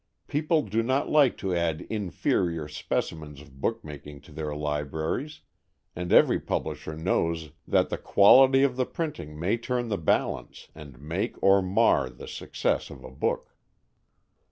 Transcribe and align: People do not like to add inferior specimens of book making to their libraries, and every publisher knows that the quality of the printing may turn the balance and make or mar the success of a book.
People 0.27 0.63
do 0.63 0.81
not 0.81 1.11
like 1.11 1.37
to 1.37 1.55
add 1.55 1.81
inferior 1.81 2.67
specimens 2.67 3.39
of 3.39 3.61
book 3.61 3.83
making 3.83 4.21
to 4.21 4.31
their 4.31 4.55
libraries, 4.55 5.41
and 5.95 6.11
every 6.11 6.39
publisher 6.39 6.95
knows 6.95 7.51
that 7.67 7.89
the 7.89 7.99
quality 7.99 8.63
of 8.63 8.77
the 8.77 8.85
printing 8.87 9.39
may 9.39 9.57
turn 9.57 9.89
the 9.89 9.99
balance 9.99 10.69
and 10.73 10.99
make 10.99 11.35
or 11.43 11.61
mar 11.61 12.09
the 12.09 12.27
success 12.27 12.89
of 12.89 13.03
a 13.03 13.11
book. 13.11 13.53